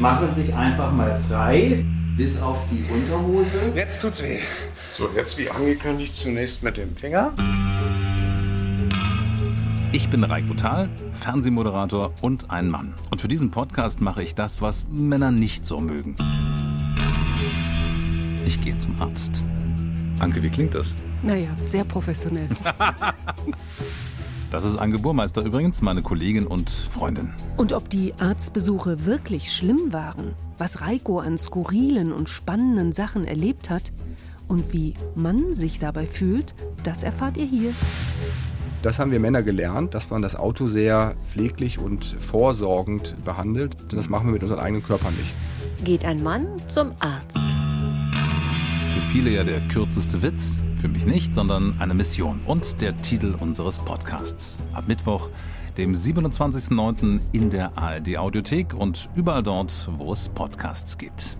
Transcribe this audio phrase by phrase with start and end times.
[0.00, 1.84] machen sich einfach mal frei,
[2.16, 3.72] bis auf die Unterhose.
[3.74, 4.38] Jetzt tut's weh.
[4.96, 7.32] So, jetzt wie angekündigt zunächst mit dem Finger.
[9.92, 10.88] Ich bin Raiko Thal,
[11.20, 12.94] Fernsehmoderator und ein Mann.
[13.10, 16.16] Und für diesen Podcast mache ich das, was Männer nicht so mögen.
[18.46, 19.42] Ich gehe zum Arzt.
[20.20, 20.94] Anke, wie klingt das?
[21.22, 22.48] Naja, sehr professionell.
[24.50, 27.30] Das ist Anke Burmeister übrigens, meine Kollegin und Freundin.
[27.56, 33.70] Und ob die Arztbesuche wirklich schlimm waren, was Reiko an skurrilen und spannenden Sachen erlebt
[33.70, 33.92] hat
[34.48, 37.72] und wie man sich dabei fühlt, das erfahrt ihr hier.
[38.82, 43.76] Das haben wir Männer gelernt, dass man das Auto sehr pfleglich und vorsorgend behandelt.
[43.92, 45.84] Das machen wir mit unseren eigenen Körpern nicht.
[45.84, 47.38] Geht ein Mann zum Arzt.
[47.38, 53.36] Für viele ja der kürzeste Witz, für mich nicht, sondern eine Mission und der Titel
[53.38, 54.58] unseres Podcasts.
[54.72, 55.28] Ab Mittwoch,
[55.76, 57.20] dem 27.09.
[57.32, 61.36] in der ARD Audiothek und überall dort, wo es Podcasts gibt.